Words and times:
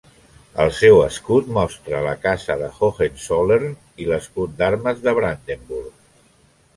El 0.63 0.71
seu 0.75 0.95
escut 1.01 1.49
mostra 1.57 1.99
la 2.05 2.13
Casa 2.23 2.55
de 2.61 2.69
Hohenzollern 2.87 3.75
i 4.05 4.07
l'escut 4.13 4.57
d'armes 4.63 5.05
de 5.05 5.15
Brandenburg. 5.21 5.93